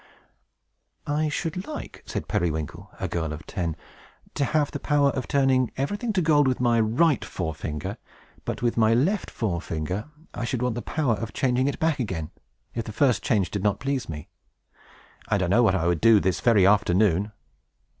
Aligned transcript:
"I 1.05 1.29
should 1.29 1.67
like," 1.67 2.01
said 2.07 2.27
Periwinkle, 2.27 2.89
a 2.99 3.07
girl 3.07 3.31
of 3.31 3.45
ten, 3.45 3.75
"to 4.33 4.45
have 4.45 4.71
the 4.71 4.79
power 4.79 5.11
of 5.11 5.27
turning 5.27 5.69
everything 5.77 6.11
to 6.13 6.23
gold 6.23 6.47
with 6.47 6.59
my 6.59 6.79
right 6.79 7.23
forefinger; 7.23 7.97
but, 8.43 8.63
with 8.63 8.77
my 8.77 8.95
left 8.95 9.29
forefinger, 9.29 10.07
I 10.33 10.43
should 10.43 10.63
want 10.63 10.73
the 10.73 10.81
power 10.81 11.13
of 11.13 11.33
changing 11.33 11.67
it 11.67 11.77
back 11.77 11.99
again, 11.99 12.31
if 12.73 12.85
the 12.85 12.91
first 12.91 13.21
change 13.21 13.51
did 13.51 13.61
not 13.61 13.79
please 13.79 14.09
me. 14.09 14.27
And 15.29 15.43
I 15.43 15.45
know 15.45 15.61
what 15.61 15.75
I 15.75 15.85
would 15.85 16.01
do, 16.01 16.19
this 16.19 16.39
very 16.39 16.65
afternoon!" 16.65 17.31